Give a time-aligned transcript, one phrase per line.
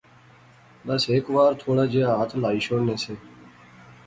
[0.85, 3.13] بس ہیک وار تھوڑا جیا ہتھ ہلائی شوڑنے سے